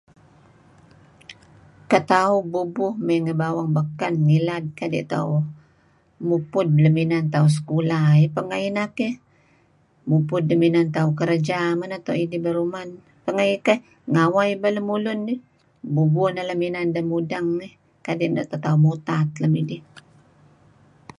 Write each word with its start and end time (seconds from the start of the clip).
Ketauh 1.89 2.39
bubuh 2.51 2.93
mey 3.05 3.19
ngi 3.23 3.33
bawang 3.41 3.69
beken 3.77 4.13
ngilad 4.27 4.65
kadi' 4.79 5.07
tauh 5.13 5.39
mupud 6.27 6.67
lem 6.83 6.95
inan 7.03 7.25
tauh 7.33 7.49
sekulah 7.57 8.05
eh, 8.23 8.31
pengah 8.35 8.61
ineh 8.69 8.89
keh 8.97 9.13
mupud 10.09 10.43
lem 10.49 10.61
inan 10.69 10.87
tauh 10.95 11.11
kerja 11.19 11.59
meto' 11.79 12.19
idih 12.23 12.41
beruh 12.45 12.69
men, 12.73 12.89
pengah 13.25 13.45
ineh 13.49 13.63
keh 13.67 13.79
ngaweh 14.13 14.47
ibal 14.55 14.73
lemulun 14.77 15.19
eh 15.33 15.39
bubuh 15.95 16.29
neh 16.31 16.45
lem 16.49 16.61
inan 16.69 16.87
deh 16.95 17.03
nudeng 17.09 17.49
eh 17.67 17.73
kadi' 18.05 18.27
neto' 18.35 18.61
tauh 18.65 18.79
mutat 18.85 19.27
lem 19.41 19.53
idih. 19.61 19.81